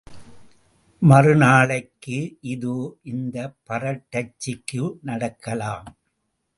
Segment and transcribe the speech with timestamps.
[1.01, 2.17] மறுநாளைக்கு
[2.53, 2.75] இதோ
[3.03, 5.87] இந்த பறட்டைச்சிக்கு நடக்கலாம்.